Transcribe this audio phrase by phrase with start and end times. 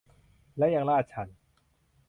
[0.57, 1.27] และยังลาดชัน